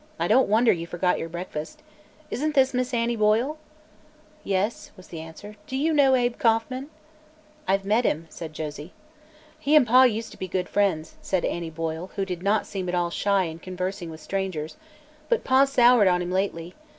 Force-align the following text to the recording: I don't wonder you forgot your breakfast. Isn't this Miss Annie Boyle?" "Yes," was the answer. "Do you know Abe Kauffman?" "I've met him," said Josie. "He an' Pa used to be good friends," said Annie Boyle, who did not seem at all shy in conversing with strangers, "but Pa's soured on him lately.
I 0.17 0.27
don't 0.27 0.49
wonder 0.49 0.71
you 0.71 0.87
forgot 0.87 1.19
your 1.19 1.29
breakfast. 1.29 1.83
Isn't 2.31 2.55
this 2.55 2.73
Miss 2.73 2.91
Annie 2.91 3.15
Boyle?" 3.15 3.59
"Yes," 4.43 4.89
was 4.97 5.09
the 5.09 5.19
answer. 5.19 5.57
"Do 5.67 5.77
you 5.77 5.93
know 5.93 6.15
Abe 6.15 6.39
Kauffman?" 6.39 6.89
"I've 7.67 7.85
met 7.85 8.03
him," 8.03 8.25
said 8.31 8.51
Josie. 8.51 8.93
"He 9.59 9.75
an' 9.75 9.85
Pa 9.85 10.01
used 10.05 10.31
to 10.31 10.39
be 10.39 10.47
good 10.47 10.67
friends," 10.69 11.17
said 11.21 11.45
Annie 11.45 11.69
Boyle, 11.69 12.09
who 12.15 12.25
did 12.25 12.41
not 12.41 12.65
seem 12.65 12.89
at 12.89 12.95
all 12.95 13.11
shy 13.11 13.43
in 13.43 13.59
conversing 13.59 14.09
with 14.09 14.21
strangers, 14.21 14.75
"but 15.29 15.43
Pa's 15.43 15.71
soured 15.73 16.07
on 16.07 16.23
him 16.23 16.31
lately. 16.31 16.73